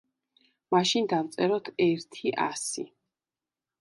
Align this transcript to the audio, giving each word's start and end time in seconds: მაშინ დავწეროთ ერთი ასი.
მაშინ 0.75 1.09
დავწეროთ 1.11 1.71
ერთი 1.87 2.33
ასი. 2.47 2.87